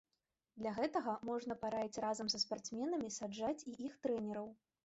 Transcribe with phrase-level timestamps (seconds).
[0.61, 4.53] Для гэтага можна параіць разам са спартсменамі саджаць і іх трэнераў.